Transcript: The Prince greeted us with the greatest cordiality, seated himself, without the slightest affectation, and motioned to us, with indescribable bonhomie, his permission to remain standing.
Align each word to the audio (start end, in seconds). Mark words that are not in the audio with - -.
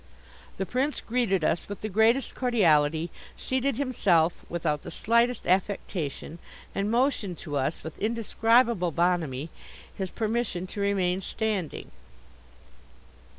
The 0.57 0.65
Prince 0.65 0.99
greeted 0.99 1.43
us 1.43 1.69
with 1.69 1.81
the 1.81 1.87
greatest 1.87 2.33
cordiality, 2.33 3.11
seated 3.37 3.75
himself, 3.77 4.43
without 4.49 4.81
the 4.81 4.89
slightest 4.89 5.45
affectation, 5.45 6.39
and 6.73 6.89
motioned 6.89 7.37
to 7.45 7.55
us, 7.55 7.83
with 7.83 7.99
indescribable 7.99 8.89
bonhomie, 8.89 9.51
his 9.93 10.09
permission 10.09 10.65
to 10.65 10.81
remain 10.81 11.21
standing. 11.21 11.91